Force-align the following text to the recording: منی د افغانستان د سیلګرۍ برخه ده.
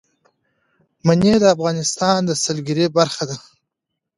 منی 1.05 1.33
د 1.41 1.45
افغانستان 1.55 2.17
د 2.25 2.31
سیلګرۍ 2.43 2.85
برخه 2.97 3.23
ده. 3.29 3.37